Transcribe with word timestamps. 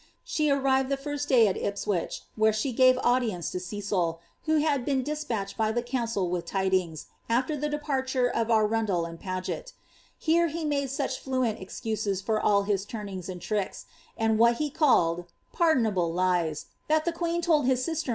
She 0.23 0.49
arrived 0.49 0.89
the 0.89 0.97
first 0.97 1.29
day 1.29 1.47
at 1.47 1.55
Ipswich, 1.55 2.23
where 2.35 2.51
she 2.51 2.71
gave 2.71 2.97
audience 3.03 3.51
to 3.51 3.59
Cecil, 3.59 4.19
who 4.45 4.57
had 4.57 4.83
been 4.83 5.03
despatched 5.03 5.57
by 5.57 5.71
the 5.71 5.83
council 5.83 6.27
wiiii 6.27 6.43
tidings, 6.43 7.05
after 7.29 7.55
the 7.55 7.69
departure 7.69 8.27
of 8.27 8.49
Arundel 8.49 9.05
and 9.05 9.19
Paget; 9.19 9.73
here 10.17 10.47
he 10.47 10.65
mad* 10.65 10.89
such 10.89 11.19
fluent 11.19 11.59
excuses 11.61 12.19
for 12.19 12.41
all 12.41 12.63
his 12.63 12.83
turnings 12.83 13.29
and 13.29 13.43
tricks, 13.43 13.85
and 14.17 14.39
what 14.39 14.55
he 14.55 14.71
called 14.71 15.25
*' 15.39 15.51
pardonable 15.53 16.11
lies,'" 16.11 16.65
that 16.87 17.05
the 17.05 17.11
queen 17.13 17.39
told 17.39 17.67
his 17.67 17.85
sister 17.85 18.07
in 18.07 18.07
law, 18.07 18.09
Mr?. 18.09 18.09